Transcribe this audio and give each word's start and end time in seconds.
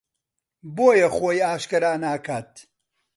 بۆیە 0.75 1.07
خۆی 1.15 1.43
ئاشکرا 1.47 1.93
ناکات 2.03 2.51